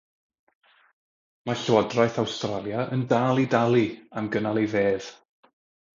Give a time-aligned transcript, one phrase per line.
[1.49, 3.85] Mae Llywodraeth Awstralia yn dal i dalu
[4.23, 5.15] am gynnal ei fedd.